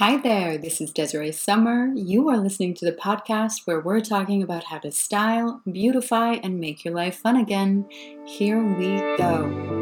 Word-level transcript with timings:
Hi 0.00 0.16
there, 0.16 0.56
this 0.56 0.80
is 0.80 0.92
Desiree 0.92 1.30
Summer. 1.30 1.92
You 1.94 2.30
are 2.30 2.38
listening 2.38 2.72
to 2.76 2.86
the 2.86 2.96
podcast 2.96 3.66
where 3.66 3.80
we're 3.80 4.00
talking 4.00 4.42
about 4.42 4.64
how 4.64 4.78
to 4.78 4.90
style, 4.90 5.60
beautify, 5.70 6.36
and 6.42 6.58
make 6.58 6.86
your 6.86 6.94
life 6.94 7.16
fun 7.16 7.36
again. 7.36 7.86
Here 8.24 8.62
we 8.62 8.96
go. 9.18 9.79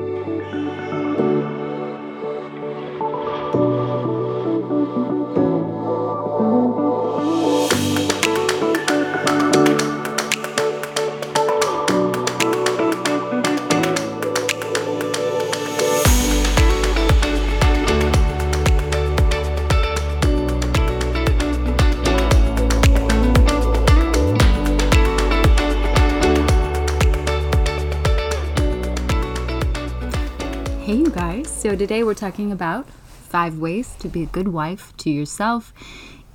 So, 31.68 31.76
today 31.76 32.02
we're 32.02 32.14
talking 32.14 32.50
about 32.50 32.88
five 32.88 33.58
ways 33.58 33.94
to 33.98 34.08
be 34.08 34.22
a 34.22 34.26
good 34.26 34.48
wife 34.48 34.96
to 34.96 35.10
yourself, 35.10 35.74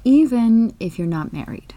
even 0.03 0.75
if 0.79 0.99
you're 0.99 1.07
not 1.07 1.33
married. 1.33 1.73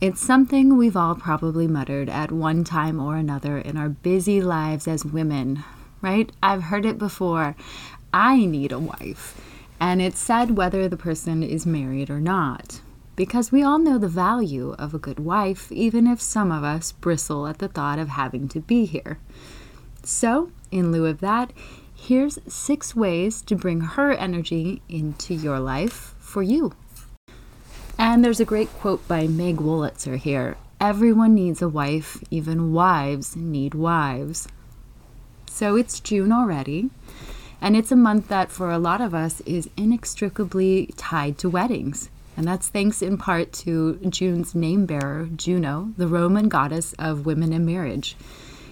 It's 0.00 0.20
something 0.20 0.76
we've 0.76 0.96
all 0.96 1.16
probably 1.16 1.66
muttered 1.66 2.08
at 2.08 2.30
one 2.30 2.62
time 2.62 3.00
or 3.00 3.16
another 3.16 3.58
in 3.58 3.76
our 3.76 3.88
busy 3.88 4.40
lives 4.40 4.86
as 4.86 5.04
women, 5.04 5.64
right? 6.00 6.30
I've 6.40 6.62
heard 6.62 6.86
it 6.86 6.96
before. 6.96 7.56
I 8.14 8.44
need 8.44 8.70
a 8.70 8.78
wife. 8.78 9.44
And 9.80 10.00
it's 10.00 10.20
said 10.20 10.56
whether 10.56 10.86
the 10.86 10.96
person 10.96 11.42
is 11.42 11.66
married 11.66 12.08
or 12.08 12.20
not. 12.20 12.82
Because 13.16 13.50
we 13.50 13.64
all 13.64 13.80
know 13.80 13.98
the 13.98 14.06
value 14.06 14.76
of 14.78 14.94
a 14.94 15.00
good 15.00 15.18
wife, 15.18 15.72
even 15.72 16.06
if 16.06 16.20
some 16.20 16.52
of 16.52 16.62
us 16.62 16.92
bristle 16.92 17.48
at 17.48 17.58
the 17.58 17.66
thought 17.66 17.98
of 17.98 18.10
having 18.10 18.46
to 18.50 18.60
be 18.60 18.84
here. 18.84 19.18
So, 20.04 20.52
in 20.70 20.92
lieu 20.92 21.06
of 21.06 21.18
that, 21.18 21.52
here's 21.98 22.38
six 22.46 22.94
ways 22.94 23.42
to 23.42 23.56
bring 23.56 23.80
her 23.80 24.12
energy 24.12 24.80
into 24.88 25.34
your 25.34 25.58
life 25.58 26.14
for 26.18 26.42
you. 26.42 26.72
And 27.98 28.24
there's 28.24 28.40
a 28.40 28.44
great 28.44 28.72
quote 28.74 29.06
by 29.08 29.26
Meg 29.26 29.56
Wolitzer 29.56 30.16
here 30.16 30.56
Everyone 30.80 31.34
needs 31.34 31.60
a 31.60 31.68
wife, 31.68 32.22
even 32.30 32.72
wives 32.72 33.34
need 33.34 33.74
wives. 33.74 34.46
So 35.50 35.74
it's 35.74 35.98
June 35.98 36.30
already, 36.30 36.90
and 37.60 37.76
it's 37.76 37.90
a 37.90 37.96
month 37.96 38.28
that 38.28 38.52
for 38.52 38.70
a 38.70 38.78
lot 38.78 39.00
of 39.00 39.12
us 39.12 39.40
is 39.40 39.68
inextricably 39.76 40.94
tied 40.96 41.36
to 41.38 41.50
weddings. 41.50 42.10
And 42.36 42.46
that's 42.46 42.68
thanks 42.68 43.02
in 43.02 43.18
part 43.18 43.52
to 43.64 43.96
June's 44.08 44.54
name 44.54 44.86
bearer, 44.86 45.28
Juno, 45.34 45.92
the 45.96 46.06
Roman 46.06 46.48
goddess 46.48 46.92
of 46.92 47.26
women 47.26 47.52
and 47.52 47.66
marriage. 47.66 48.16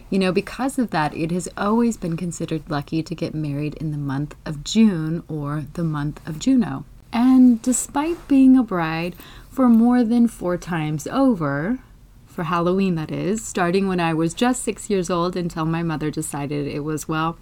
You 0.09 0.21
know, 0.21 0.31
because 0.31 0.79
of 0.79 0.91
that, 0.91 1.15
it 1.17 1.33
has 1.33 1.49
always 1.57 1.97
been 1.97 2.17
considered 2.17 2.71
lucky 2.71 3.03
to 3.03 3.15
get 3.15 3.35
married 3.35 3.75
in 3.75 3.91
the 3.91 3.99
month 3.99 4.37
of 4.45 4.63
June 4.63 5.25
or 5.29 5.65
the 5.73 5.83
month 5.83 6.21
of 6.27 6.39
Juno. 6.39 6.85
And 7.13 7.61
despite 7.61 8.29
being 8.29 8.57
a 8.57 8.63
bride 8.63 9.17
for 9.51 9.69
more 9.69 10.05
than 10.05 10.29
four 10.29 10.57
times 10.57 11.07
over, 11.09 11.81
for 12.27 12.45
Halloween 12.45 12.95
that 12.97 13.11
is, 13.11 13.45
starting 13.45 13.89
when 13.89 13.99
I 13.99 14.13
was 14.13 14.35
just 14.35 14.63
six 14.63 14.91
years 14.91 15.11
old 15.11 15.37
until 15.37 15.65
my 15.65 15.83
mother 15.83 16.11
decided 16.11 16.67
it 16.67 16.81
was, 16.81 17.09
well, 17.09 17.39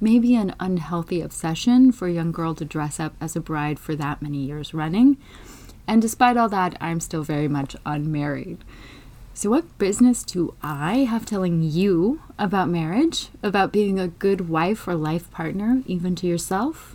maybe 0.00 0.34
an 0.34 0.54
unhealthy 0.60 1.20
obsession 1.20 1.90
for 1.90 2.06
a 2.06 2.12
young 2.12 2.30
girl 2.30 2.54
to 2.56 2.64
dress 2.64 3.00
up 3.00 3.14
as 3.20 3.34
a 3.34 3.40
bride 3.40 3.80
for 3.80 3.96
that 3.96 4.20
many 4.20 4.38
years 4.38 4.74
running. 4.74 5.16
And 5.88 6.02
despite 6.02 6.36
all 6.36 6.48
that, 6.50 6.76
I'm 6.80 7.00
still 7.00 7.22
very 7.22 7.48
much 7.48 7.74
unmarried. 7.86 8.58
So, 9.36 9.50
what 9.50 9.78
business 9.78 10.22
do 10.22 10.54
I 10.62 10.98
have 10.98 11.26
telling 11.26 11.60
you 11.64 12.20
about 12.38 12.68
marriage, 12.68 13.30
about 13.42 13.72
being 13.72 13.98
a 13.98 14.06
good 14.06 14.48
wife 14.48 14.86
or 14.86 14.94
life 14.94 15.28
partner, 15.32 15.82
even 15.86 16.14
to 16.16 16.26
yourself? 16.28 16.94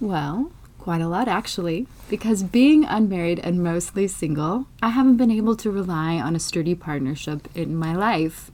Well, 0.00 0.50
quite 0.80 1.00
a 1.00 1.06
lot 1.06 1.28
actually, 1.28 1.86
because 2.10 2.42
being 2.42 2.84
unmarried 2.84 3.38
and 3.38 3.62
mostly 3.62 4.08
single, 4.08 4.66
I 4.82 4.88
haven't 4.88 5.16
been 5.16 5.30
able 5.30 5.54
to 5.56 5.70
rely 5.70 6.16
on 6.16 6.34
a 6.34 6.40
sturdy 6.40 6.74
partnership 6.74 7.48
in 7.54 7.76
my 7.76 7.94
life. 7.94 8.50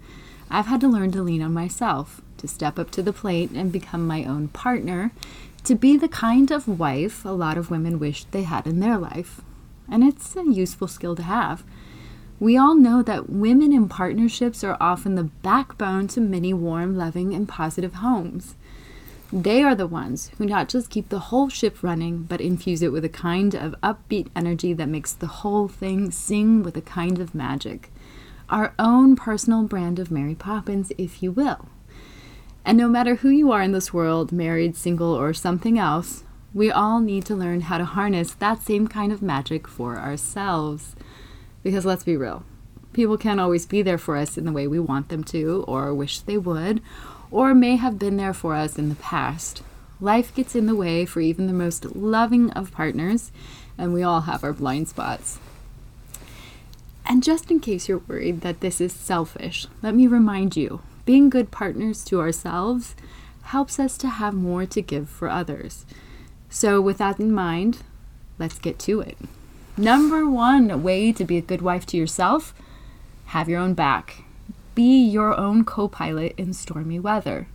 I've 0.50 0.66
had 0.66 0.82
to 0.82 0.88
learn 0.88 1.10
to 1.12 1.22
lean 1.22 1.40
on 1.40 1.54
myself, 1.54 2.20
to 2.36 2.46
step 2.46 2.78
up 2.78 2.90
to 2.90 3.02
the 3.02 3.14
plate 3.14 3.50
and 3.52 3.72
become 3.72 4.06
my 4.06 4.24
own 4.24 4.48
partner, 4.48 5.12
to 5.64 5.74
be 5.74 5.96
the 5.96 6.08
kind 6.08 6.50
of 6.50 6.68
wife 6.68 7.24
a 7.24 7.30
lot 7.30 7.56
of 7.56 7.70
women 7.70 7.98
wish 7.98 8.24
they 8.24 8.42
had 8.42 8.66
in 8.66 8.80
their 8.80 8.98
life. 8.98 9.40
And 9.90 10.04
it's 10.04 10.36
a 10.36 10.44
useful 10.44 10.88
skill 10.88 11.16
to 11.16 11.22
have. 11.22 11.64
We 12.42 12.56
all 12.56 12.74
know 12.74 13.04
that 13.04 13.30
women 13.30 13.72
in 13.72 13.88
partnerships 13.88 14.64
are 14.64 14.76
often 14.80 15.14
the 15.14 15.22
backbone 15.22 16.08
to 16.08 16.20
many 16.20 16.52
warm, 16.52 16.96
loving, 16.96 17.34
and 17.34 17.48
positive 17.48 17.94
homes. 17.94 18.56
They 19.32 19.62
are 19.62 19.76
the 19.76 19.86
ones 19.86 20.32
who 20.36 20.46
not 20.46 20.68
just 20.68 20.90
keep 20.90 21.08
the 21.08 21.20
whole 21.30 21.48
ship 21.48 21.84
running, 21.84 22.24
but 22.24 22.40
infuse 22.40 22.82
it 22.82 22.90
with 22.90 23.04
a 23.04 23.08
kind 23.08 23.54
of 23.54 23.76
upbeat 23.80 24.26
energy 24.34 24.72
that 24.72 24.88
makes 24.88 25.12
the 25.12 25.28
whole 25.28 25.68
thing 25.68 26.10
sing 26.10 26.64
with 26.64 26.76
a 26.76 26.80
kind 26.80 27.20
of 27.20 27.32
magic. 27.32 27.92
Our 28.50 28.74
own 28.76 29.14
personal 29.14 29.62
brand 29.62 30.00
of 30.00 30.10
Mary 30.10 30.34
Poppins, 30.34 30.90
if 30.98 31.22
you 31.22 31.30
will. 31.30 31.68
And 32.64 32.76
no 32.76 32.88
matter 32.88 33.14
who 33.14 33.28
you 33.28 33.52
are 33.52 33.62
in 33.62 33.70
this 33.70 33.94
world, 33.94 34.32
married, 34.32 34.74
single, 34.74 35.14
or 35.14 35.32
something 35.32 35.78
else, 35.78 36.24
we 36.52 36.72
all 36.72 36.98
need 36.98 37.24
to 37.26 37.36
learn 37.36 37.60
how 37.60 37.78
to 37.78 37.84
harness 37.84 38.34
that 38.34 38.62
same 38.62 38.88
kind 38.88 39.12
of 39.12 39.22
magic 39.22 39.68
for 39.68 39.96
ourselves. 39.96 40.96
Because 41.62 41.84
let's 41.84 42.04
be 42.04 42.16
real, 42.16 42.44
people 42.92 43.16
can't 43.16 43.40
always 43.40 43.66
be 43.66 43.82
there 43.82 43.98
for 43.98 44.16
us 44.16 44.36
in 44.36 44.44
the 44.44 44.52
way 44.52 44.66
we 44.66 44.80
want 44.80 45.08
them 45.08 45.24
to, 45.24 45.64
or 45.68 45.94
wish 45.94 46.20
they 46.20 46.38
would, 46.38 46.82
or 47.30 47.54
may 47.54 47.76
have 47.76 47.98
been 47.98 48.16
there 48.16 48.34
for 48.34 48.54
us 48.54 48.78
in 48.78 48.88
the 48.88 48.94
past. 48.96 49.62
Life 50.00 50.34
gets 50.34 50.56
in 50.56 50.66
the 50.66 50.74
way 50.74 51.06
for 51.06 51.20
even 51.20 51.46
the 51.46 51.52
most 51.52 51.94
loving 51.94 52.50
of 52.50 52.72
partners, 52.72 53.30
and 53.78 53.94
we 53.94 54.02
all 54.02 54.22
have 54.22 54.42
our 54.42 54.52
blind 54.52 54.88
spots. 54.88 55.38
And 57.06 57.22
just 57.22 57.50
in 57.50 57.60
case 57.60 57.88
you're 57.88 57.98
worried 57.98 58.40
that 58.42 58.60
this 58.60 58.80
is 58.80 58.92
selfish, 58.92 59.66
let 59.82 59.94
me 59.94 60.06
remind 60.06 60.56
you 60.56 60.82
being 61.04 61.30
good 61.30 61.50
partners 61.50 62.04
to 62.04 62.20
ourselves 62.20 62.94
helps 63.42 63.78
us 63.78 63.96
to 63.98 64.08
have 64.08 64.34
more 64.34 64.66
to 64.66 64.80
give 64.80 65.08
for 65.08 65.28
others. 65.28 65.84
So, 66.48 66.80
with 66.80 66.98
that 66.98 67.18
in 67.18 67.32
mind, 67.32 67.78
let's 68.38 68.58
get 68.58 68.78
to 68.80 69.00
it. 69.00 69.16
Number 69.76 70.28
one 70.28 70.82
way 70.82 71.12
to 71.12 71.24
be 71.24 71.38
a 71.38 71.42
good 71.42 71.62
wife 71.62 71.86
to 71.86 71.96
yourself 71.96 72.54
have 73.26 73.48
your 73.48 73.58
own 73.58 73.72
back. 73.72 74.24
Be 74.74 75.02
your 75.02 75.34
own 75.34 75.64
co 75.64 75.88
pilot 75.88 76.34
in 76.36 76.52
stormy 76.52 76.98
weather. 76.98 77.48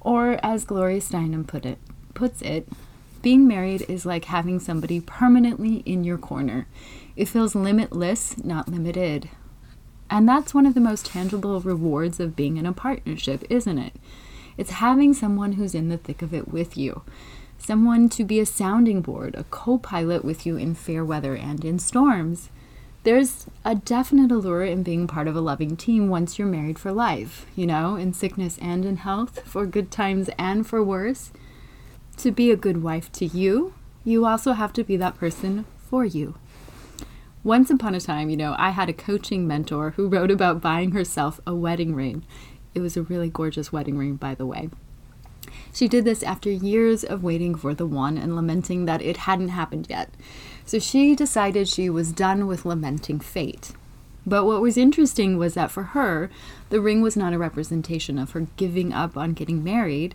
Or, 0.00 0.40
as 0.42 0.64
Gloria 0.64 1.00
Steinem 1.00 1.46
put 1.46 1.66
it, 1.66 1.78
puts 2.14 2.40
it, 2.40 2.66
being 3.20 3.46
married 3.46 3.84
is 3.86 4.06
like 4.06 4.24
having 4.24 4.58
somebody 4.58 5.00
permanently 5.00 5.82
in 5.84 6.04
your 6.04 6.16
corner. 6.16 6.66
It 7.16 7.28
feels 7.28 7.54
limitless, 7.54 8.42
not 8.42 8.68
limited. 8.68 9.28
And 10.08 10.26
that's 10.26 10.54
one 10.54 10.66
of 10.66 10.72
the 10.72 10.80
most 10.80 11.06
tangible 11.06 11.60
rewards 11.60 12.18
of 12.18 12.34
being 12.34 12.56
in 12.56 12.66
a 12.66 12.72
partnership, 12.72 13.44
isn't 13.50 13.78
it? 13.78 13.92
It's 14.56 14.70
having 14.70 15.12
someone 15.12 15.52
who's 15.52 15.74
in 15.74 15.90
the 15.90 15.98
thick 15.98 16.22
of 16.22 16.32
it 16.32 16.48
with 16.48 16.76
you 16.78 17.02
someone 17.62 18.08
to 18.08 18.24
be 18.24 18.40
a 18.40 18.46
sounding 18.46 19.00
board, 19.00 19.34
a 19.36 19.44
co 19.44 19.78
pilot 19.78 20.24
with 20.24 20.44
you 20.44 20.56
in 20.56 20.74
fair 20.74 21.04
weather 21.04 21.36
and 21.36 21.64
in 21.64 21.78
storms. 21.78 22.50
There's 23.04 23.46
a 23.64 23.74
definite 23.74 24.30
allure 24.30 24.64
in 24.64 24.82
being 24.82 25.06
part 25.06 25.26
of 25.26 25.34
a 25.34 25.40
loving 25.40 25.76
team 25.76 26.08
once 26.08 26.38
you're 26.38 26.46
married 26.46 26.78
for 26.78 26.92
life, 26.92 27.46
you 27.56 27.66
know, 27.66 27.96
in 27.96 28.12
sickness 28.12 28.58
and 28.60 28.84
in 28.84 28.98
health, 28.98 29.42
for 29.44 29.66
good 29.66 29.90
times 29.90 30.30
and 30.38 30.66
for 30.66 30.82
worse. 30.82 31.32
To 32.18 32.30
be 32.30 32.50
a 32.50 32.56
good 32.56 32.82
wife 32.82 33.10
to 33.12 33.26
you, 33.26 33.74
you 34.04 34.24
also 34.24 34.52
have 34.52 34.72
to 34.74 34.84
be 34.84 34.96
that 34.98 35.18
person 35.18 35.64
for 35.78 36.04
you. 36.04 36.36
Once 37.44 37.70
upon 37.70 37.94
a 37.94 38.00
time, 38.00 38.30
you 38.30 38.36
know, 38.36 38.54
I 38.56 38.70
had 38.70 38.88
a 38.88 38.92
coaching 38.92 39.48
mentor 39.48 39.90
who 39.90 40.08
wrote 40.08 40.30
about 40.30 40.60
buying 40.60 40.92
herself 40.92 41.40
a 41.44 41.54
wedding 41.54 41.94
ring. 41.94 42.24
It 42.72 42.80
was 42.80 42.96
a 42.96 43.02
really 43.02 43.28
gorgeous 43.28 43.72
wedding 43.72 43.98
ring, 43.98 44.14
by 44.14 44.36
the 44.36 44.46
way. 44.46 44.70
She 45.72 45.88
did 45.88 46.04
this 46.04 46.22
after 46.22 46.50
years 46.50 47.02
of 47.02 47.22
waiting 47.22 47.54
for 47.54 47.74
the 47.74 47.86
one 47.86 48.18
and 48.18 48.36
lamenting 48.36 48.84
that 48.84 49.02
it 49.02 49.18
hadn't 49.18 49.48
happened 49.48 49.86
yet. 49.88 50.10
So 50.64 50.78
she 50.78 51.14
decided 51.14 51.68
she 51.68 51.90
was 51.90 52.12
done 52.12 52.46
with 52.46 52.64
lamenting 52.64 53.20
fate. 53.20 53.72
But 54.24 54.44
what 54.44 54.60
was 54.60 54.76
interesting 54.76 55.36
was 55.36 55.54
that 55.54 55.70
for 55.70 55.82
her, 55.82 56.30
the 56.70 56.80
ring 56.80 57.00
was 57.00 57.16
not 57.16 57.32
a 57.32 57.38
representation 57.38 58.18
of 58.18 58.32
her 58.32 58.46
giving 58.56 58.92
up 58.92 59.16
on 59.16 59.32
getting 59.32 59.64
married. 59.64 60.14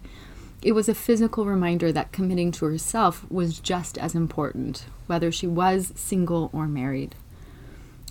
It 0.61 0.71
was 0.71 0.87
a 0.87 0.95
physical 0.95 1.45
reminder 1.45 1.91
that 1.91 2.11
committing 2.11 2.51
to 2.53 2.65
herself 2.65 3.29
was 3.29 3.59
just 3.59 3.97
as 3.97 4.15
important, 4.15 4.85
whether 5.07 5.31
she 5.31 5.47
was 5.47 5.91
single 5.95 6.49
or 6.53 6.67
married. 6.67 7.15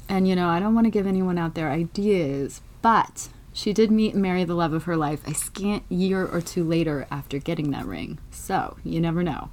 And 0.08 0.28
you 0.28 0.36
know, 0.36 0.48
I 0.48 0.60
don't 0.60 0.74
want 0.74 0.84
to 0.84 0.90
give 0.90 1.06
anyone 1.06 1.38
out 1.38 1.54
there 1.54 1.70
ideas, 1.70 2.60
but 2.82 3.28
she 3.56 3.72
did 3.72 3.90
meet 3.90 4.12
and 4.12 4.20
marry 4.22 4.44
the 4.44 4.54
love 4.54 4.74
of 4.74 4.84
her 4.84 4.98
life 4.98 5.26
a 5.26 5.32
scant 5.32 5.82
year 5.88 6.26
or 6.26 6.42
two 6.42 6.62
later 6.62 7.06
after 7.10 7.38
getting 7.38 7.70
that 7.70 7.86
ring. 7.86 8.18
So, 8.30 8.76
you 8.84 9.00
never 9.00 9.22
know. 9.22 9.48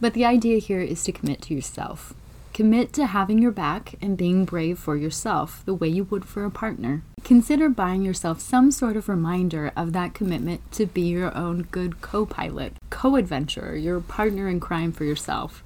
But 0.00 0.14
the 0.14 0.24
idea 0.24 0.58
here 0.58 0.80
is 0.80 1.02
to 1.02 1.12
commit 1.12 1.42
to 1.42 1.54
yourself. 1.54 2.14
Commit 2.52 2.92
to 2.92 3.06
having 3.06 3.40
your 3.40 3.50
back 3.50 3.96
and 4.00 4.16
being 4.16 4.44
brave 4.44 4.78
for 4.78 4.94
yourself 4.94 5.64
the 5.64 5.74
way 5.74 5.88
you 5.88 6.04
would 6.04 6.24
for 6.24 6.44
a 6.44 6.52
partner. 6.52 7.02
Consider 7.24 7.68
buying 7.68 8.02
yourself 8.02 8.40
some 8.40 8.70
sort 8.70 8.96
of 8.96 9.08
reminder 9.08 9.72
of 9.74 9.92
that 9.92 10.14
commitment 10.14 10.60
to 10.70 10.86
be 10.86 11.02
your 11.02 11.36
own 11.36 11.62
good 11.62 12.00
co 12.00 12.24
pilot, 12.24 12.74
co 12.90 13.16
adventurer, 13.16 13.74
your 13.74 13.98
partner 13.98 14.48
in 14.48 14.60
crime 14.60 14.92
for 14.92 15.02
yourself. 15.02 15.64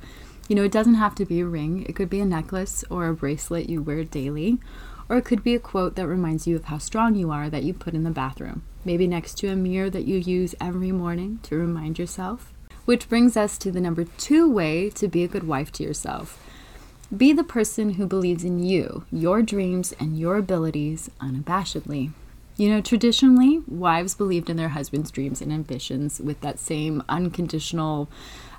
You 0.48 0.56
know, 0.56 0.64
it 0.64 0.72
doesn't 0.72 0.94
have 0.94 1.14
to 1.16 1.26
be 1.26 1.40
a 1.40 1.46
ring, 1.46 1.84
it 1.86 1.94
could 1.94 2.08
be 2.08 2.20
a 2.20 2.24
necklace 2.24 2.84
or 2.88 3.06
a 3.06 3.14
bracelet 3.14 3.68
you 3.68 3.82
wear 3.82 4.02
daily, 4.02 4.58
or 5.08 5.16
it 5.16 5.24
could 5.24 5.42
be 5.42 5.54
a 5.54 5.60
quote 5.60 5.96
that 5.96 6.06
reminds 6.06 6.46
you 6.46 6.56
of 6.56 6.66
how 6.66 6.78
strong 6.78 7.14
you 7.14 7.30
are 7.30 7.48
that 7.50 7.62
you 7.62 7.72
put 7.72 7.94
in 7.94 8.04
the 8.04 8.10
bathroom, 8.10 8.62
maybe 8.84 9.06
next 9.06 9.34
to 9.38 9.48
a 9.48 9.56
mirror 9.56 9.90
that 9.90 10.06
you 10.06 10.18
use 10.18 10.54
every 10.60 10.92
morning 10.92 11.40
to 11.44 11.56
remind 11.56 11.98
yourself. 11.98 12.52
Which 12.84 13.08
brings 13.08 13.36
us 13.36 13.58
to 13.58 13.70
the 13.70 13.80
number 13.80 14.04
two 14.04 14.50
way 14.50 14.90
to 14.90 15.08
be 15.08 15.24
a 15.24 15.28
good 15.28 15.46
wife 15.46 15.72
to 15.72 15.82
yourself 15.82 16.38
be 17.16 17.32
the 17.32 17.44
person 17.44 17.94
who 17.94 18.06
believes 18.06 18.44
in 18.44 18.62
you, 18.62 19.04
your 19.10 19.40
dreams, 19.40 19.92
and 19.98 20.18
your 20.18 20.36
abilities 20.36 21.10
unabashedly. 21.20 22.10
You 22.56 22.68
know, 22.68 22.80
traditionally, 22.80 23.62
wives 23.66 24.14
believed 24.14 24.50
in 24.50 24.56
their 24.56 24.70
husband's 24.70 25.10
dreams 25.10 25.40
and 25.40 25.52
ambitions 25.52 26.20
with 26.20 26.40
that 26.40 26.58
same 26.58 27.02
unconditional 27.08 28.10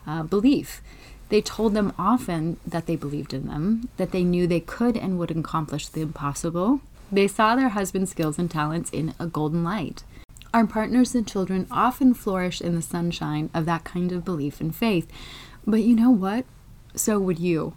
uh, 0.08 0.24
belief. 0.24 0.82
They 1.30 1.42
told 1.42 1.74
them 1.74 1.94
often 1.98 2.58
that 2.66 2.88
they 2.88 2.96
believed 2.96 3.34
in 3.34 3.48
them, 3.48 3.90
that 3.98 4.12
they 4.12 4.24
knew 4.24 4.48
they 4.48 4.60
could 4.60 4.98
and 4.98 5.18
would 5.18 5.32
accomplish 5.32 5.88
the 5.88 6.02
impossible. 6.02 6.82
They 7.12 7.28
saw 7.28 7.56
their 7.56 7.70
husband's 7.70 8.12
skills 8.12 8.38
and 8.38 8.50
talents 8.50 8.90
in 8.90 9.14
a 9.20 9.28
golden 9.28 9.64
light. 9.64 10.04
Our 10.54 10.66
partners 10.66 11.14
and 11.14 11.28
children 11.28 11.68
often 11.70 12.16
flourish 12.16 12.60
in 12.60 12.76
the 12.76 12.82
sunshine 12.82 13.52
of 13.54 13.66
that 13.66 13.84
kind 13.84 14.12
of 14.12 14.26
belief 14.26 14.60
and 14.60 14.76
faith. 14.76 15.08
But 15.66 15.82
you 15.82 15.96
know 15.96 16.10
what? 16.10 16.46
So 16.96 17.20
would 17.20 17.38
you. 17.38 17.76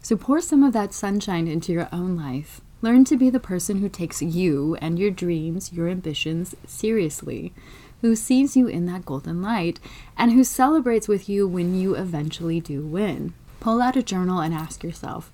So 0.00 0.16
pour 0.16 0.40
some 0.40 0.62
of 0.62 0.72
that 0.72 0.94
sunshine 0.94 1.46
into 1.46 1.72
your 1.72 1.88
own 1.92 2.16
life. 2.16 2.62
Learn 2.80 3.04
to 3.06 3.16
be 3.16 3.28
the 3.28 3.40
person 3.40 3.78
who 3.78 3.88
takes 3.88 4.22
you 4.22 4.76
and 4.76 4.98
your 4.98 5.10
dreams, 5.10 5.72
your 5.72 5.88
ambitions 5.88 6.54
seriously, 6.66 7.52
who 8.00 8.14
sees 8.14 8.56
you 8.56 8.66
in 8.66 8.86
that 8.86 9.04
golden 9.04 9.42
light, 9.42 9.80
and 10.16 10.32
who 10.32 10.44
celebrates 10.44 11.08
with 11.08 11.28
you 11.28 11.46
when 11.46 11.74
you 11.74 11.94
eventually 11.94 12.60
do 12.60 12.86
win. 12.86 13.34
Pull 13.60 13.82
out 13.82 13.96
a 13.96 14.02
journal 14.02 14.40
and 14.40 14.54
ask 14.54 14.82
yourself, 14.84 15.32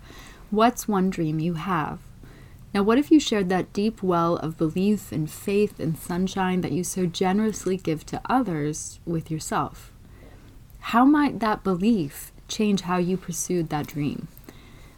what's 0.51 0.89
one 0.89 1.11
dream 1.11 1.39
you 1.39 1.55
have? 1.55 1.99
Now, 2.73 2.83
what 2.83 2.99
if 2.99 3.11
you 3.11 3.21
shared 3.21 3.49
that 3.51 3.73
deep 3.73 4.03
well 4.03 4.37
of 4.37 4.59
belief 4.59 5.13
and 5.13 5.31
faith 5.31 5.79
and 5.79 5.97
sunshine 5.97 6.61
that 6.63 6.73
you 6.73 6.83
so 6.83 7.07
generously 7.07 7.77
give 7.77 8.05
to 8.07 8.21
others 8.29 8.99
with 9.07 9.31
yourself? 9.31 9.93
How 10.81 11.05
might 11.05 11.41
that 11.41 11.63
belief 11.63 12.33
change 12.49 12.83
how 12.83 12.97
you 12.99 13.17
pursued 13.17 13.69
that 13.69 13.87
dream? 13.87 14.29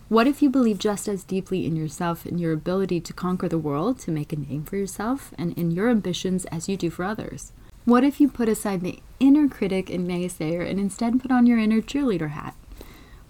What 0.09 0.27
if 0.27 0.41
you 0.41 0.49
believe 0.49 0.79
just 0.79 1.09
as 1.09 1.25
deeply 1.25 1.67
in 1.67 1.75
yourself 1.75 2.25
and 2.25 2.41
your 2.41 2.53
ability 2.53 3.01
to 3.01 3.13
conquer 3.13 3.49
the 3.49 3.59
world, 3.59 3.99
to 4.01 4.11
make 4.11 4.33
a 4.33 4.37
name 4.37 4.65
for 4.65 4.77
yourself, 4.77 5.35
and 5.37 5.53
in 5.59 5.73
your 5.73 5.91
ambitions 5.91 6.45
as 6.47 6.69
you 6.69 6.77
do 6.77 6.91
for 6.91 7.05
others? 7.05 7.53
What 7.87 8.03
if 8.03 8.21
you 8.21 8.29
put 8.29 8.49
aside 8.49 8.81
the 8.81 8.99
inner 9.21 9.47
critic 9.49 9.91
and 9.91 10.09
naysayer 10.11 10.69
and 10.69 10.81
instead 10.81 11.23
put 11.23 11.31
on 11.31 11.47
your 11.47 11.61
inner 11.61 11.81
cheerleader 11.81 12.31
hat? 12.31 12.57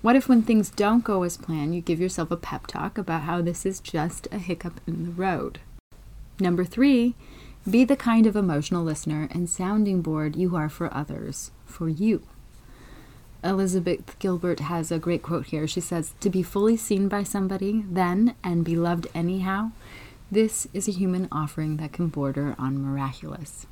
What 0.01 0.17
if, 0.17 0.31
when 0.31 0.41
things 0.41 0.71
don't 0.71 1.05
go 1.05 1.25
as 1.25 1.37
planned, 1.37 1.75
you 1.75 1.83
give 1.83 2.01
yourself 2.01 2.31
a 2.31 2.39
pep 2.39 2.67
talk 2.67 2.97
about 2.97 3.25
how 3.25 3.43
this 3.43 3.67
is 3.67 3.81
just 3.81 4.27
a 4.33 4.39
hiccup 4.39 4.81
in 4.87 5.05
the 5.05 5.11
road? 5.11 5.61
Number 6.41 6.65
three, 6.65 7.15
be 7.69 7.85
the 7.85 7.97
kind 7.97 8.27
of 8.27 8.35
emotional 8.35 8.83
listener 8.83 9.29
and 9.31 9.51
sounding 9.51 10.01
board 10.01 10.37
you 10.37 10.57
are 10.57 10.71
for 10.71 10.93
others, 10.95 11.51
for 11.67 11.91
you. 11.91 12.23
Elizabeth 13.45 14.19
Gilbert 14.19 14.61
has 14.61 14.91
a 14.91 14.99
great 14.99 15.23
quote 15.23 15.49
here. 15.49 15.67
She 15.67 15.83
says, 15.83 16.15
To 16.21 16.31
be 16.31 16.43
fully 16.43 16.79
seen 16.79 17.09
by 17.09 17.25
somebody, 17.25 17.85
then, 17.91 18.35
and 18.43 18.65
be 18.65 18.75
loved 18.75 19.07
anyhow, 19.15 19.73
this 20.31 20.67
is 20.73 20.89
a 20.89 20.93
human 20.93 21.29
offering 21.31 21.77
that 21.77 21.93
can 21.93 22.09
border 22.09 22.55
on 22.59 22.83
miraculous. 22.83 23.67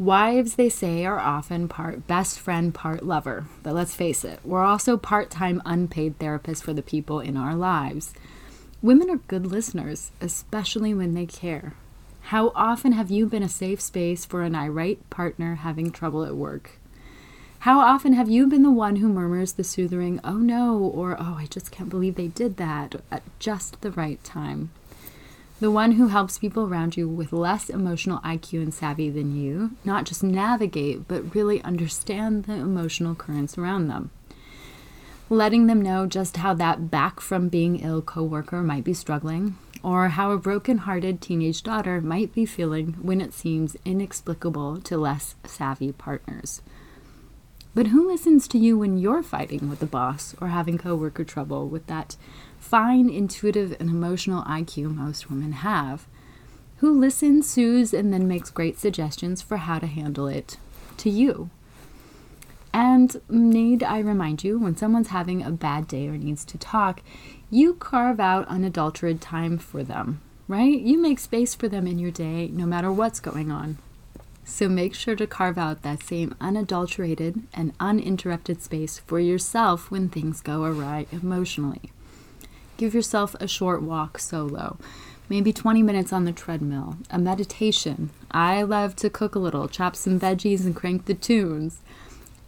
Wives, 0.00 0.54
they 0.54 0.70
say, 0.70 1.04
are 1.04 1.18
often 1.18 1.68
part 1.68 2.06
best 2.06 2.40
friend, 2.40 2.72
part 2.72 3.04
lover. 3.04 3.44
But 3.62 3.74
let's 3.74 3.94
face 3.94 4.24
it, 4.24 4.40
we're 4.42 4.64
also 4.64 4.96
part 4.96 5.28
time 5.28 5.60
unpaid 5.66 6.18
therapists 6.18 6.62
for 6.62 6.72
the 6.72 6.80
people 6.80 7.20
in 7.20 7.36
our 7.36 7.54
lives. 7.54 8.14
Women 8.80 9.10
are 9.10 9.18
good 9.28 9.44
listeners, 9.44 10.10
especially 10.22 10.94
when 10.94 11.12
they 11.12 11.26
care. 11.26 11.74
How 12.22 12.50
often 12.54 12.92
have 12.92 13.10
you 13.10 13.26
been 13.26 13.42
a 13.42 13.48
safe 13.50 13.78
space 13.78 14.24
for 14.24 14.40
an 14.40 14.54
irate 14.54 15.10
partner 15.10 15.56
having 15.56 15.90
trouble 15.90 16.24
at 16.24 16.34
work? 16.34 16.78
How 17.58 17.80
often 17.80 18.14
have 18.14 18.30
you 18.30 18.46
been 18.46 18.62
the 18.62 18.70
one 18.70 18.96
who 18.96 19.08
murmurs 19.10 19.52
the 19.52 19.64
soothing, 19.64 20.18
oh 20.24 20.38
no, 20.38 20.78
or 20.78 21.14
oh, 21.20 21.36
I 21.38 21.44
just 21.44 21.70
can't 21.70 21.90
believe 21.90 22.14
they 22.14 22.28
did 22.28 22.56
that 22.56 23.02
at 23.10 23.22
just 23.38 23.82
the 23.82 23.90
right 23.90 24.24
time? 24.24 24.70
The 25.60 25.70
one 25.70 25.92
who 25.92 26.08
helps 26.08 26.38
people 26.38 26.66
around 26.66 26.96
you 26.96 27.06
with 27.06 27.34
less 27.34 27.68
emotional 27.68 28.18
IQ 28.20 28.62
and 28.62 28.72
savvy 28.72 29.10
than 29.10 29.36
you, 29.36 29.72
not 29.84 30.06
just 30.06 30.22
navigate, 30.22 31.06
but 31.06 31.34
really 31.34 31.62
understand 31.62 32.44
the 32.44 32.54
emotional 32.54 33.14
currents 33.14 33.58
around 33.58 33.88
them. 33.88 34.10
Letting 35.28 35.66
them 35.66 35.82
know 35.82 36.06
just 36.06 36.38
how 36.38 36.54
that 36.54 36.90
back 36.90 37.20
from 37.20 37.50
being 37.50 37.80
ill 37.80 38.00
coworker 38.00 38.62
might 38.62 38.84
be 38.84 38.94
struggling, 38.94 39.58
or 39.82 40.08
how 40.08 40.32
a 40.32 40.38
broken-hearted 40.38 41.20
teenage 41.20 41.62
daughter 41.62 42.00
might 42.00 42.32
be 42.32 42.46
feeling 42.46 42.94
when 43.02 43.20
it 43.20 43.34
seems 43.34 43.76
inexplicable 43.84 44.80
to 44.80 44.96
less 44.96 45.34
savvy 45.44 45.92
partners. 45.92 46.62
But 47.74 47.88
who 47.88 48.08
listens 48.08 48.48
to 48.48 48.58
you 48.58 48.78
when 48.78 48.98
you're 48.98 49.22
fighting 49.22 49.68
with 49.68 49.78
the 49.78 49.86
boss 49.86 50.34
or 50.40 50.48
having 50.48 50.78
coworker 50.78 51.22
trouble 51.22 51.68
with 51.68 51.86
that 51.86 52.16
fine 52.60 53.10
intuitive 53.10 53.76
and 53.80 53.90
emotional 53.90 54.44
IQ 54.44 54.94
most 54.94 55.28
women 55.28 55.52
have? 55.52 56.06
Who 56.76 56.98
listens, 56.98 57.50
soothes, 57.50 57.92
and 57.92 58.12
then 58.12 58.28
makes 58.28 58.50
great 58.50 58.78
suggestions 58.78 59.42
for 59.42 59.56
how 59.56 59.80
to 59.80 59.86
handle 59.86 60.28
it 60.28 60.56
to 60.98 61.10
you? 61.10 61.50
And 62.72 63.20
need 63.28 63.82
I 63.82 63.98
remind 63.98 64.44
you, 64.44 64.58
when 64.58 64.76
someone's 64.76 65.08
having 65.08 65.42
a 65.42 65.50
bad 65.50 65.88
day 65.88 66.06
or 66.06 66.16
needs 66.16 66.44
to 66.44 66.58
talk, 66.58 67.02
you 67.50 67.74
carve 67.74 68.20
out 68.20 68.46
unadulterated 68.46 69.20
time 69.20 69.58
for 69.58 69.82
them, 69.82 70.20
right? 70.46 70.78
You 70.80 70.98
make 70.98 71.18
space 71.18 71.54
for 71.54 71.68
them 71.68 71.86
in 71.86 71.98
your 71.98 72.12
day 72.12 72.48
no 72.52 72.66
matter 72.66 72.92
what's 72.92 73.18
going 73.18 73.50
on. 73.50 73.78
So 74.44 74.68
make 74.68 74.94
sure 74.94 75.16
to 75.16 75.26
carve 75.26 75.58
out 75.58 75.82
that 75.82 76.02
same 76.02 76.34
unadulterated 76.40 77.42
and 77.52 77.72
uninterrupted 77.80 78.62
space 78.62 78.98
for 78.98 79.18
yourself 79.18 79.90
when 79.90 80.08
things 80.08 80.40
go 80.40 80.64
awry 80.64 81.06
emotionally. 81.12 81.90
Give 82.80 82.94
yourself 82.94 83.34
a 83.34 83.46
short 83.46 83.82
walk 83.82 84.18
solo, 84.18 84.78
maybe 85.28 85.52
20 85.52 85.82
minutes 85.82 86.14
on 86.14 86.24
the 86.24 86.32
treadmill, 86.32 86.96
a 87.10 87.18
meditation. 87.18 88.08
I 88.30 88.62
love 88.62 88.96
to 88.96 89.10
cook 89.10 89.34
a 89.34 89.38
little, 89.38 89.68
chop 89.68 89.94
some 89.94 90.18
veggies, 90.18 90.64
and 90.64 90.74
crank 90.74 91.04
the 91.04 91.12
tunes. 91.12 91.80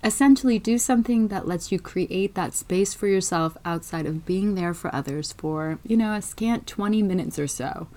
Essentially, 0.03 0.59
do 0.59 0.79
something 0.79 1.29
that 1.29 1.47
lets 1.47 1.71
you 1.71 1.79
create 1.79 2.35
that 2.35 2.55
space 2.55 2.95
for 2.95 3.09
yourself 3.09 3.59
outside 3.67 4.07
of 4.07 4.25
being 4.25 4.55
there 4.55 4.73
for 4.73 4.95
others 4.95 5.33
for, 5.33 5.79
you 5.85 5.99
know, 5.99 6.15
a 6.15 6.23
scant 6.23 6.67
20 6.67 7.03
minutes 7.03 7.39
or 7.39 7.47
so. 7.47 7.89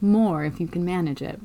More 0.00 0.46
if 0.46 0.58
you 0.58 0.66
can 0.66 0.86
manage 0.86 1.20
it. 1.20 1.38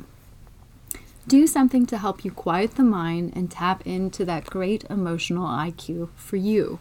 Do 1.28 1.48
something 1.48 1.86
to 1.88 1.98
help 1.98 2.24
you 2.24 2.32
quiet 2.32 2.76
the 2.76 2.84
mind 2.84 3.34
and 3.36 3.52
tap 3.52 3.86
into 3.86 4.24
that 4.24 4.46
great 4.46 4.86
emotional 4.90 5.46
IQ 5.46 6.08
for 6.16 6.38
you. 6.38 6.80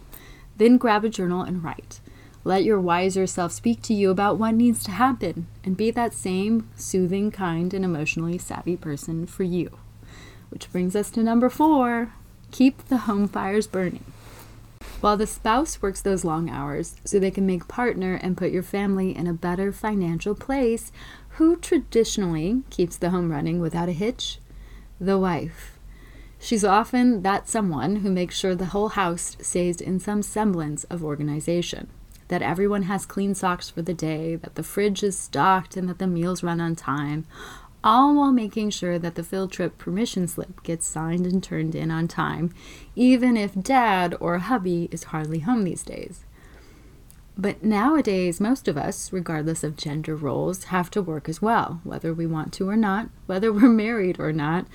Then 0.55 0.77
grab 0.77 1.03
a 1.03 1.09
journal 1.09 1.41
and 1.41 1.61
write. 1.61 1.99
Let 2.43 2.63
your 2.63 2.79
wiser 2.79 3.27
self 3.27 3.51
speak 3.51 3.81
to 3.83 3.93
you 3.93 4.09
about 4.09 4.37
what 4.37 4.55
needs 4.55 4.83
to 4.85 4.91
happen 4.91 5.47
and 5.63 5.75
be 5.75 5.91
that 5.91 6.13
same 6.13 6.69
soothing, 6.75 7.31
kind, 7.31 7.73
and 7.73 7.83
emotionally 7.83 8.37
savvy 8.37 8.77
person 8.77 9.27
for 9.27 9.43
you. 9.43 9.77
Which 10.49 10.71
brings 10.71 10.95
us 10.95 11.11
to 11.11 11.23
number 11.23 11.49
four 11.49 12.13
keep 12.51 12.85
the 12.85 12.99
home 12.99 13.27
fires 13.27 13.67
burning. 13.67 14.05
While 15.01 15.17
the 15.17 15.27
spouse 15.27 15.81
works 15.81 16.01
those 16.01 16.25
long 16.25 16.49
hours 16.49 16.95
so 17.05 17.19
they 17.19 17.31
can 17.31 17.45
make 17.45 17.67
partner 17.67 18.15
and 18.15 18.37
put 18.37 18.51
your 18.51 18.63
family 18.63 19.15
in 19.15 19.27
a 19.27 19.33
better 19.33 19.71
financial 19.71 20.35
place, 20.35 20.91
who 21.31 21.55
traditionally 21.55 22.63
keeps 22.69 22.97
the 22.97 23.11
home 23.11 23.31
running 23.31 23.59
without 23.59 23.87
a 23.87 23.93
hitch? 23.93 24.39
The 24.99 25.17
wife. 25.17 25.77
She's 26.39 26.65
often 26.65 27.21
that 27.21 27.49
someone 27.49 27.97
who 27.97 28.11
makes 28.11 28.37
sure 28.37 28.55
the 28.55 28.67
whole 28.67 28.89
house 28.89 29.37
stays 29.41 29.79
in 29.79 29.99
some 29.99 30.21
semblance 30.21 30.85
of 30.85 31.03
organization, 31.03 31.89
that 32.29 32.41
everyone 32.41 32.83
has 32.83 33.05
clean 33.05 33.35
socks 33.35 33.69
for 33.69 33.81
the 33.81 33.93
day, 33.93 34.35
that 34.37 34.55
the 34.55 34.63
fridge 34.63 35.03
is 35.03 35.17
stocked, 35.17 35.75
and 35.75 35.89
that 35.89 35.99
the 35.99 36.07
meals 36.07 36.41
run 36.41 36.61
on 36.61 36.75
time, 36.75 37.25
all 37.83 38.15
while 38.15 38.31
making 38.31 38.69
sure 38.69 38.97
that 38.97 39.15
the 39.15 39.23
field 39.23 39.51
trip 39.51 39.77
permission 39.77 40.27
slip 40.27 40.63
gets 40.63 40.85
signed 40.85 41.25
and 41.25 41.43
turned 41.43 41.75
in 41.75 41.91
on 41.91 42.07
time, 42.07 42.53
even 42.95 43.37
if 43.37 43.61
dad 43.61 44.15
or 44.19 44.37
hubby 44.37 44.89
is 44.91 45.05
hardly 45.05 45.39
home 45.39 45.63
these 45.63 45.83
days. 45.83 46.25
But 47.37 47.63
nowadays, 47.63 48.41
most 48.41 48.67
of 48.67 48.77
us, 48.77 49.13
regardless 49.13 49.63
of 49.63 49.77
gender 49.77 50.13
roles, 50.13 50.65
have 50.65 50.91
to 50.91 51.01
work 51.01 51.29
as 51.29 51.41
well, 51.41 51.79
whether 51.85 52.13
we 52.13 52.27
want 52.27 52.51
to 52.53 52.69
or 52.69 52.75
not, 52.75 53.09
whether 53.27 53.53
we're 53.53 53.69
married 53.69 54.19
or 54.19 54.33
not, 54.33 54.65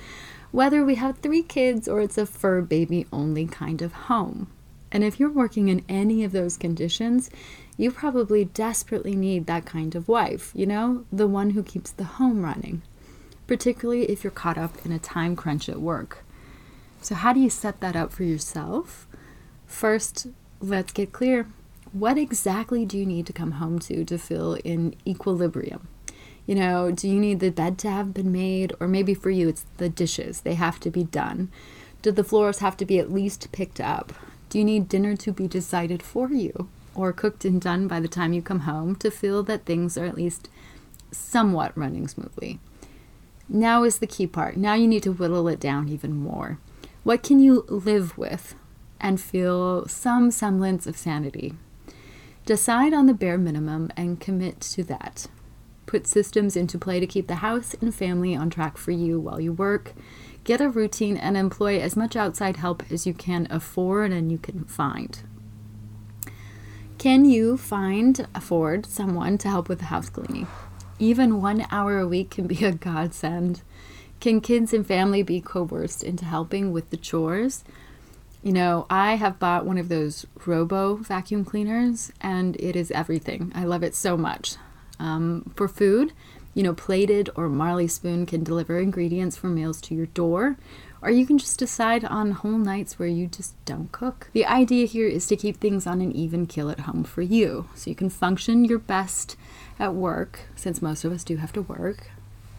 whether 0.51 0.83
we 0.83 0.95
have 0.95 1.19
three 1.19 1.43
kids 1.43 1.87
or 1.87 2.01
it's 2.01 2.17
a 2.17 2.25
fur 2.25 2.61
baby 2.61 3.05
only 3.13 3.45
kind 3.45 3.83
of 3.83 3.93
home. 3.93 4.47
And 4.95 5.03
if 5.03 5.19
you're 5.19 5.29
working 5.29 5.67
in 5.67 5.83
any 5.89 6.23
of 6.23 6.31
those 6.31 6.55
conditions, 6.55 7.29
you 7.75 7.91
probably 7.91 8.45
desperately 8.45 9.13
need 9.13 9.45
that 9.45 9.65
kind 9.65 9.93
of 9.93 10.07
wife, 10.07 10.53
you 10.55 10.65
know, 10.65 11.03
the 11.11 11.27
one 11.27 11.49
who 11.49 11.63
keeps 11.63 11.91
the 11.91 12.05
home 12.05 12.41
running, 12.41 12.81
particularly 13.45 14.05
if 14.05 14.23
you're 14.23 14.31
caught 14.31 14.57
up 14.57 14.85
in 14.85 14.93
a 14.93 14.97
time 14.97 15.35
crunch 15.35 15.67
at 15.67 15.81
work. 15.81 16.23
So, 17.01 17.13
how 17.13 17.33
do 17.33 17.41
you 17.41 17.49
set 17.49 17.81
that 17.81 17.97
up 17.97 18.13
for 18.13 18.23
yourself? 18.23 19.05
First, 19.65 20.27
let's 20.61 20.93
get 20.93 21.11
clear. 21.11 21.49
What 21.91 22.17
exactly 22.17 22.85
do 22.85 22.97
you 22.97 23.05
need 23.05 23.27
to 23.27 23.33
come 23.33 23.51
home 23.51 23.79
to 23.79 24.05
to 24.05 24.17
feel 24.17 24.53
in 24.63 24.95
equilibrium? 25.05 25.89
You 26.45 26.55
know, 26.55 26.91
do 26.91 27.09
you 27.09 27.19
need 27.19 27.41
the 27.41 27.49
bed 27.49 27.77
to 27.79 27.89
have 27.89 28.13
been 28.13 28.31
made? 28.31 28.71
Or 28.79 28.87
maybe 28.87 29.13
for 29.13 29.29
you, 29.29 29.49
it's 29.49 29.65
the 29.75 29.89
dishes, 29.89 30.39
they 30.39 30.53
have 30.53 30.79
to 30.79 30.89
be 30.89 31.03
done. 31.03 31.51
Do 32.01 32.13
the 32.13 32.23
floors 32.23 32.59
have 32.59 32.77
to 32.77 32.85
be 32.85 32.97
at 32.97 33.11
least 33.11 33.51
picked 33.51 33.81
up? 33.81 34.13
Do 34.55 34.59
you 34.59 34.63
need 34.63 34.87
dinner 34.87 35.17
to 35.17 35.33
be 35.33 35.49
decided 35.49 36.01
for 36.01 36.29
you? 36.29 36.69
or 36.95 37.11
cooked 37.11 37.43
and 37.43 37.59
done 37.59 37.89
by 37.89 37.99
the 37.99 38.07
time 38.07 38.31
you 38.31 38.41
come 38.41 38.61
home 38.61 38.95
to 38.95 39.11
feel 39.11 39.43
that 39.43 39.65
things 39.65 39.97
are 39.97 40.05
at 40.05 40.15
least 40.15 40.47
somewhat 41.11 41.77
running 41.77 42.07
smoothly. 42.07 42.59
Now 43.49 43.83
is 43.83 43.99
the 43.99 44.07
key 44.07 44.27
part. 44.27 44.55
Now 44.55 44.73
you 44.73 44.87
need 44.87 45.03
to 45.03 45.11
whittle 45.11 45.49
it 45.49 45.59
down 45.59 45.89
even 45.89 46.15
more. 46.15 46.57
What 47.03 47.21
can 47.21 47.41
you 47.41 47.65
live 47.67 48.17
with 48.17 48.55
and 49.01 49.19
feel 49.19 49.89
some 49.89 50.31
semblance 50.31 50.87
of 50.87 50.95
sanity? 50.95 51.55
Decide 52.45 52.93
on 52.93 53.07
the 53.07 53.13
bare 53.13 53.37
minimum 53.37 53.91
and 53.97 54.21
commit 54.21 54.61
to 54.61 54.85
that. 54.85 55.27
Put 55.85 56.07
systems 56.07 56.55
into 56.55 56.79
play 56.79 57.01
to 57.01 57.07
keep 57.07 57.27
the 57.27 57.43
house 57.43 57.75
and 57.81 57.93
family 57.93 58.33
on 58.33 58.49
track 58.49 58.77
for 58.77 58.91
you 58.91 59.19
while 59.19 59.41
you 59.41 59.51
work. 59.51 59.91
Get 60.45 60.61
a 60.61 60.69
routine 60.69 61.17
and 61.17 61.35
employ 61.35 61.79
as 61.79 61.97
much 61.97 62.15
outside 62.15 62.57
help 62.57 62.83
as 62.91 63.07
you 63.07 63.15
can 63.15 63.47
afford 63.49 64.11
and 64.11 64.31
you 64.31 64.37
can 64.37 64.63
find. 64.65 65.19
Can 66.99 67.25
you 67.25 67.57
find, 67.57 68.27
afford 68.35 68.85
someone 68.85 69.39
to 69.39 69.49
help 69.49 69.67
with 69.67 69.79
the 69.79 69.85
house 69.85 70.07
cleaning? 70.07 70.47
Even 70.99 71.41
one 71.41 71.65
hour 71.71 71.97
a 71.97 72.07
week 72.07 72.29
can 72.29 72.45
be 72.45 72.63
a 72.63 72.71
godsend. 72.71 73.63
Can 74.19 74.39
kids 74.39 74.71
and 74.71 74.85
family 74.85 75.23
be 75.23 75.41
coerced 75.41 76.03
into 76.03 76.25
helping 76.25 76.71
with 76.71 76.91
the 76.91 76.97
chores? 76.97 77.63
You 78.43 78.53
know, 78.53 78.85
I 78.87 79.15
have 79.15 79.39
bought 79.39 79.65
one 79.65 79.79
of 79.79 79.89
those 79.89 80.27
robo 80.45 80.97
vacuum 80.97 81.43
cleaners 81.43 82.11
and 82.21 82.55
it 82.57 82.75
is 82.75 82.91
everything. 82.91 83.51
I 83.55 83.63
love 83.63 83.81
it 83.81 83.95
so 83.95 84.15
much. 84.15 84.57
Um, 84.99 85.51
for 85.55 85.67
food, 85.67 86.13
you 86.55 86.63
know, 86.63 86.73
plated 86.73 87.29
or 87.35 87.49
Marley 87.49 87.87
Spoon 87.87 88.25
can 88.25 88.43
deliver 88.43 88.79
ingredients 88.79 89.37
for 89.37 89.47
meals 89.47 89.79
to 89.81 89.93
your 89.93 90.07
door, 90.07 90.57
or 91.01 91.11
you 91.11 91.25
can 91.25 91.37
just 91.37 91.59
decide 91.59 92.03
on 92.05 92.31
whole 92.31 92.57
nights 92.57 92.97
where 92.97 93.09
you 93.09 93.27
just 93.27 93.53
don't 93.65 93.91
cook. 93.91 94.29
The 94.33 94.45
idea 94.45 94.87
here 94.87 95.07
is 95.07 95.27
to 95.27 95.35
keep 95.35 95.57
things 95.57 95.85
on 95.85 96.01
an 96.01 96.13
even 96.13 96.47
kill 96.47 96.71
at 96.71 96.79
home 96.79 97.03
for 97.03 97.21
you 97.21 97.67
so 97.75 97.89
you 97.89 97.95
can 97.95 98.09
function 98.09 98.65
your 98.65 98.79
best 98.79 99.35
at 99.77 99.93
work, 99.93 100.39
since 100.55 100.81
most 100.81 101.03
of 101.03 101.11
us 101.11 101.25
do 101.25 101.35
have 101.35 101.53
to 101.53 101.61
work. 101.61 102.09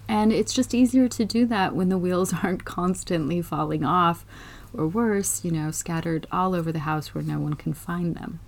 And 0.06 0.32
it's 0.32 0.52
just 0.52 0.74
easier 0.74 1.08
to 1.08 1.24
do 1.24 1.46
that 1.46 1.74
when 1.74 1.88
the 1.88 1.98
wheels 1.98 2.34
aren't 2.44 2.66
constantly 2.66 3.40
falling 3.40 3.84
off, 3.84 4.26
or 4.74 4.86
worse, 4.86 5.42
you 5.42 5.50
know, 5.50 5.70
scattered 5.70 6.26
all 6.30 6.54
over 6.54 6.70
the 6.70 6.80
house 6.80 7.14
where 7.14 7.24
no 7.24 7.38
one 7.38 7.54
can 7.54 7.72
find 7.72 8.14
them. 8.14 8.40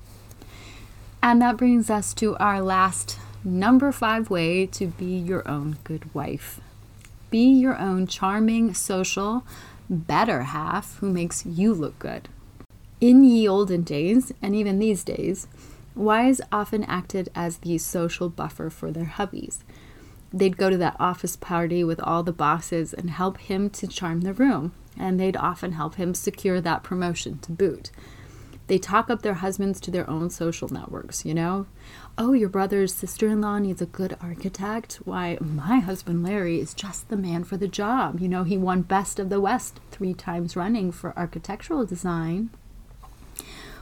And 1.22 1.40
that 1.40 1.56
brings 1.56 1.88
us 1.90 2.12
to 2.14 2.36
our 2.36 2.60
last 2.60 3.18
number 3.44 3.92
five 3.92 4.30
way 4.30 4.66
to 4.66 4.86
be 4.86 5.16
your 5.16 5.46
own 5.48 5.78
good 5.84 6.12
wife. 6.14 6.60
Be 7.30 7.50
your 7.50 7.78
own 7.78 8.06
charming, 8.06 8.74
social, 8.74 9.44
better 9.88 10.42
half 10.44 10.96
who 10.98 11.10
makes 11.10 11.44
you 11.44 11.74
look 11.74 11.98
good. 11.98 12.28
In 13.00 13.22
ye 13.22 13.48
olden 13.48 13.82
days, 13.82 14.32
and 14.42 14.54
even 14.54 14.78
these 14.78 15.04
days, 15.04 15.46
wives 15.94 16.40
often 16.50 16.84
acted 16.84 17.30
as 17.34 17.58
the 17.58 17.78
social 17.78 18.28
buffer 18.28 18.70
for 18.70 18.90
their 18.90 19.12
hubbies. 19.16 19.58
They'd 20.32 20.56
go 20.56 20.68
to 20.68 20.76
that 20.78 20.96
office 20.98 21.36
party 21.36 21.84
with 21.84 22.00
all 22.00 22.22
the 22.22 22.32
bosses 22.32 22.92
and 22.92 23.10
help 23.10 23.38
him 23.38 23.70
to 23.70 23.86
charm 23.86 24.22
the 24.22 24.34
room, 24.34 24.72
and 24.98 25.18
they'd 25.18 25.36
often 25.36 25.72
help 25.72 25.94
him 25.94 26.12
secure 26.12 26.60
that 26.60 26.82
promotion 26.82 27.38
to 27.40 27.52
boot 27.52 27.90
they 28.68 28.78
talk 28.78 29.10
up 29.10 29.22
their 29.22 29.34
husbands 29.34 29.80
to 29.80 29.90
their 29.90 30.08
own 30.08 30.30
social 30.30 30.68
networks, 30.68 31.24
you 31.24 31.34
know? 31.34 31.66
Oh, 32.16 32.34
your 32.34 32.48
brother's 32.48 32.94
sister 32.94 33.26
in 33.26 33.40
law 33.40 33.58
needs 33.58 33.82
a 33.82 33.86
good 33.86 34.16
architect. 34.20 35.00
Why, 35.04 35.38
my 35.40 35.78
husband 35.78 36.22
Larry 36.22 36.60
is 36.60 36.74
just 36.74 37.08
the 37.08 37.16
man 37.16 37.44
for 37.44 37.56
the 37.56 37.66
job. 37.66 38.20
You 38.20 38.28
know, 38.28 38.44
he 38.44 38.56
won 38.56 38.82
Best 38.82 39.18
of 39.18 39.30
the 39.30 39.40
West 39.40 39.80
three 39.90 40.14
times 40.14 40.54
running 40.54 40.92
for 40.92 41.18
architectural 41.18 41.86
design. 41.86 42.50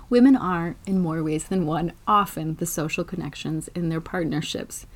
Women 0.08 0.36
are, 0.36 0.76
in 0.86 1.00
more 1.00 1.22
ways 1.22 1.44
than 1.44 1.66
one, 1.66 1.92
often 2.06 2.54
the 2.56 2.66
social 2.66 3.02
connections 3.02 3.68
in 3.74 3.88
their 3.88 4.00
partnerships, 4.00 4.86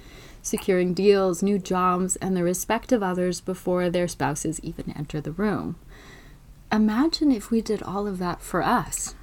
securing 0.41 0.95
deals, 0.95 1.43
new 1.43 1.59
jobs, 1.59 2.15
and 2.17 2.37
the 2.37 2.45
respect 2.45 2.93
of 2.93 3.03
others 3.03 3.41
before 3.41 3.91
their 3.91 4.07
spouses 4.07 4.61
even 4.63 4.93
enter 4.97 5.21
the 5.21 5.33
room. 5.33 5.75
Imagine 6.71 7.33
if 7.33 7.51
we 7.51 7.61
did 7.61 7.83
all 7.83 8.07
of 8.07 8.19
that 8.19 8.41
for 8.41 8.63
us. 8.63 9.17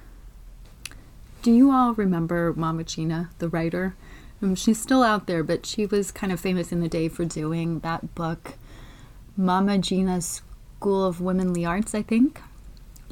Do 1.48 1.54
you 1.54 1.72
all 1.72 1.94
remember 1.94 2.52
Mama 2.54 2.84
Gena, 2.84 3.30
the 3.38 3.48
writer? 3.48 3.96
Um, 4.42 4.54
she's 4.54 4.78
still 4.78 5.02
out 5.02 5.26
there, 5.26 5.42
but 5.42 5.64
she 5.64 5.86
was 5.86 6.10
kind 6.10 6.30
of 6.30 6.38
famous 6.38 6.72
in 6.72 6.80
the 6.80 6.90
day 6.90 7.08
for 7.08 7.24
doing 7.24 7.80
that 7.80 8.14
book, 8.14 8.58
Mama 9.34 9.78
Gena's 9.78 10.42
School 10.76 11.06
of 11.06 11.22
Womanly 11.22 11.64
Arts, 11.64 11.94
I 11.94 12.02
think. 12.02 12.42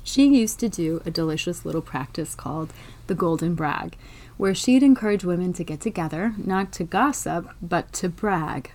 She 0.04 0.26
used 0.26 0.60
to 0.60 0.68
do 0.68 1.00
a 1.06 1.10
delicious 1.10 1.64
little 1.64 1.80
practice 1.80 2.34
called 2.34 2.74
the 3.06 3.14
Golden 3.14 3.54
Brag, 3.54 3.96
where 4.36 4.54
she'd 4.54 4.82
encourage 4.82 5.24
women 5.24 5.54
to 5.54 5.64
get 5.64 5.80
together, 5.80 6.34
not 6.36 6.72
to 6.72 6.84
gossip, 6.84 7.48
but 7.62 7.90
to 7.94 8.10
brag 8.10 8.70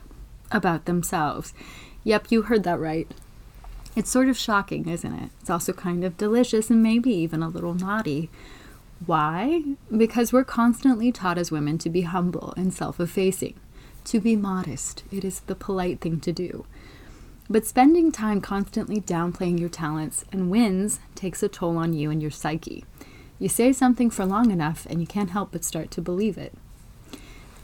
about 0.51 0.85
themselves. 0.85 1.53
Yep, 2.03 2.31
you 2.31 2.41
heard 2.41 2.63
that 2.63 2.79
right. 2.79 3.07
It's 3.95 4.09
sort 4.09 4.27
of 4.27 4.39
shocking, 4.39 4.89
isn't 4.89 5.13
it? 5.13 5.29
It's 5.39 5.51
also 5.51 5.71
kind 5.71 6.03
of 6.03 6.17
delicious 6.17 6.71
and 6.71 6.81
maybe 6.81 7.11
even 7.11 7.43
a 7.43 7.47
little 7.47 7.75
naughty. 7.75 8.31
Why? 9.05 9.63
Because 9.95 10.31
we're 10.31 10.43
constantly 10.43 11.11
taught 11.11 11.39
as 11.39 11.51
women 11.51 11.77
to 11.79 11.89
be 11.89 12.01
humble 12.01 12.53
and 12.55 12.73
self 12.73 12.99
effacing, 12.99 13.59
to 14.05 14.19
be 14.19 14.35
modest. 14.35 15.03
It 15.11 15.25
is 15.25 15.39
the 15.41 15.55
polite 15.55 16.01
thing 16.01 16.19
to 16.19 16.31
do. 16.31 16.65
But 17.49 17.65
spending 17.65 18.11
time 18.11 18.41
constantly 18.41 19.01
downplaying 19.01 19.59
your 19.59 19.69
talents 19.69 20.23
and 20.31 20.51
wins 20.51 20.99
takes 21.15 21.41
a 21.43 21.49
toll 21.49 21.77
on 21.77 21.93
you 21.93 22.11
and 22.11 22.21
your 22.21 22.31
psyche. 22.31 22.85
You 23.39 23.49
say 23.49 23.73
something 23.73 24.11
for 24.11 24.23
long 24.25 24.51
enough 24.51 24.85
and 24.89 25.01
you 25.01 25.07
can't 25.07 25.31
help 25.31 25.51
but 25.51 25.65
start 25.65 25.89
to 25.91 26.01
believe 26.01 26.37
it. 26.37 26.53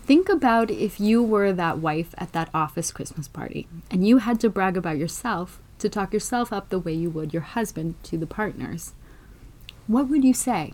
Think 0.05 0.29
about 0.29 0.71
if 0.71 0.99
you 0.99 1.21
were 1.21 1.53
that 1.53 1.77
wife 1.77 2.15
at 2.17 2.33
that 2.33 2.49
office 2.53 2.91
Christmas 2.91 3.27
party 3.27 3.67
and 3.91 4.07
you 4.07 4.17
had 4.17 4.39
to 4.39 4.49
brag 4.49 4.75
about 4.75 4.97
yourself 4.97 5.61
to 5.79 5.87
talk 5.87 6.13
yourself 6.13 6.51
up 6.51 6.69
the 6.69 6.79
way 6.79 6.93
you 6.93 7.11
would 7.11 7.31
your 7.31 7.43
husband 7.43 7.95
to 8.03 8.17
the 8.17 8.25
partners. 8.25 8.93
What 9.85 10.09
would 10.09 10.23
you 10.23 10.33
say? 10.33 10.73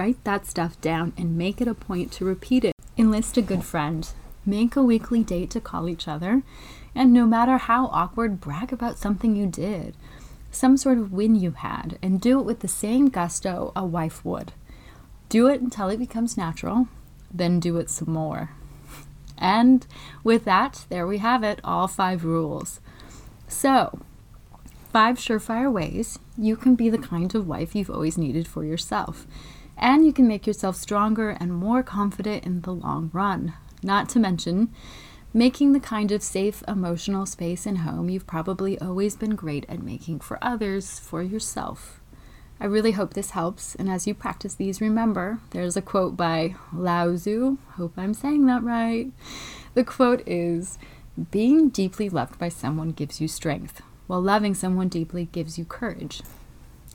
Write 0.00 0.24
that 0.24 0.46
stuff 0.46 0.80
down 0.80 1.12
and 1.18 1.36
make 1.36 1.60
it 1.60 1.68
a 1.68 1.74
point 1.74 2.10
to 2.12 2.24
repeat 2.24 2.64
it. 2.64 2.72
Enlist 2.96 3.36
a 3.36 3.42
good 3.42 3.62
friend. 3.62 4.10
Make 4.46 4.74
a 4.74 4.82
weekly 4.82 5.22
date 5.22 5.50
to 5.50 5.60
call 5.60 5.90
each 5.90 6.08
other. 6.08 6.42
And 6.94 7.12
no 7.12 7.26
matter 7.26 7.58
how 7.58 7.88
awkward, 7.88 8.40
brag 8.40 8.72
about 8.72 8.96
something 8.96 9.36
you 9.36 9.44
did, 9.44 9.94
some 10.50 10.78
sort 10.78 10.96
of 10.96 11.12
win 11.12 11.34
you 11.34 11.50
had, 11.50 11.98
and 12.00 12.18
do 12.18 12.40
it 12.40 12.46
with 12.46 12.60
the 12.60 12.66
same 12.66 13.10
gusto 13.10 13.72
a 13.76 13.84
wife 13.84 14.24
would. 14.24 14.54
Do 15.28 15.48
it 15.48 15.60
until 15.60 15.90
it 15.90 15.98
becomes 15.98 16.34
natural, 16.34 16.88
then 17.30 17.60
do 17.60 17.76
it 17.76 17.90
some 17.90 18.10
more. 18.10 18.52
And 19.36 19.86
with 20.24 20.46
that, 20.46 20.86
there 20.88 21.06
we 21.06 21.18
have 21.18 21.42
it 21.42 21.60
all 21.62 21.88
five 21.88 22.24
rules. 22.24 22.80
So, 23.48 23.98
five 24.94 25.18
surefire 25.18 25.70
ways 25.70 26.18
you 26.38 26.56
can 26.56 26.74
be 26.74 26.88
the 26.88 26.96
kind 26.96 27.34
of 27.34 27.46
wife 27.46 27.74
you've 27.74 27.90
always 27.90 28.16
needed 28.16 28.48
for 28.48 28.64
yourself 28.64 29.26
and 29.80 30.04
you 30.04 30.12
can 30.12 30.28
make 30.28 30.46
yourself 30.46 30.76
stronger 30.76 31.30
and 31.30 31.52
more 31.52 31.82
confident 31.82 32.44
in 32.44 32.60
the 32.60 32.72
long 32.72 33.10
run. 33.12 33.54
Not 33.82 34.10
to 34.10 34.20
mention, 34.20 34.72
making 35.32 35.72
the 35.72 35.80
kind 35.80 36.12
of 36.12 36.22
safe 36.22 36.62
emotional 36.68 37.24
space 37.24 37.64
and 37.64 37.78
home 37.78 38.10
you've 38.10 38.26
probably 38.26 38.78
always 38.78 39.16
been 39.16 39.34
great 39.34 39.64
at 39.68 39.82
making 39.82 40.20
for 40.20 40.38
others, 40.42 40.98
for 40.98 41.22
yourself. 41.22 42.00
I 42.60 42.66
really 42.66 42.92
hope 42.92 43.14
this 43.14 43.30
helps, 43.30 43.74
and 43.74 43.88
as 43.88 44.06
you 44.06 44.12
practice 44.12 44.54
these, 44.54 44.82
remember 44.82 45.38
there's 45.50 45.78
a 45.78 45.82
quote 45.82 46.14
by 46.14 46.56
Lao 46.74 47.16
Tzu. 47.16 47.56
Hope 47.76 47.94
I'm 47.96 48.12
saying 48.12 48.44
that 48.46 48.62
right. 48.62 49.10
The 49.72 49.82
quote 49.82 50.22
is 50.26 50.78
Being 51.30 51.70
deeply 51.70 52.10
loved 52.10 52.38
by 52.38 52.50
someone 52.50 52.92
gives 52.92 53.18
you 53.18 53.28
strength, 53.28 53.80
while 54.06 54.20
loving 54.20 54.54
someone 54.54 54.88
deeply 54.88 55.24
gives 55.32 55.58
you 55.58 55.64
courage. 55.64 56.20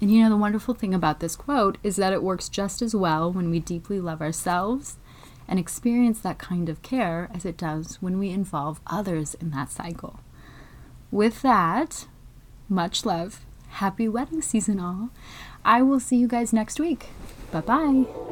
And 0.02 0.12
you 0.12 0.24
know, 0.24 0.30
the 0.30 0.38
wonderful 0.38 0.74
thing 0.74 0.94
about 0.94 1.20
this 1.20 1.36
quote 1.36 1.78
is 1.84 1.96
that 1.96 2.14
it 2.14 2.24
works 2.24 2.50
just 2.50 2.82
as 2.82 2.94
well 2.94 3.32
when 3.32 3.50
we 3.50 3.60
deeply 3.60 4.00
love 4.00 4.22
ourselves 4.22 4.98
and 5.48 5.60
experience 5.60 6.20
that 6.20 6.38
kind 6.38 6.70
of 6.70 6.82
care 6.82 7.30
as 7.34 7.46
it 7.46 7.58
does 7.58 8.02
when 8.02 8.20
we 8.20 8.30
involve 8.30 8.82
others 8.88 9.36
in 9.36 9.52
that 9.52 9.72
cycle. 9.72 10.20
With 11.12 11.42
that, 11.44 12.08
much 12.68 13.06
love. 13.06 13.46
Happy 13.70 14.08
wedding 14.08 14.42
season, 14.42 14.80
all. 14.80 15.10
I 15.64 15.82
will 15.82 16.00
see 16.00 16.18
you 16.18 16.28
guys 16.28 16.52
next 16.52 16.80
week. 16.80 17.08
Bye 17.52 17.62
bye. 17.62 18.25